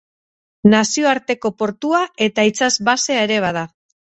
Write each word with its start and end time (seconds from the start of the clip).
Nazioarteko 0.73 1.51
portua 1.63 2.01
eta 2.29 2.49
itsas 2.53 2.73
basea 2.91 3.23
ere 3.29 3.39
bada. 3.49 3.69